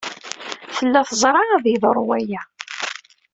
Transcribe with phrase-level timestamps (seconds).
[0.75, 2.41] Tella teẓra ad yeḍru waya.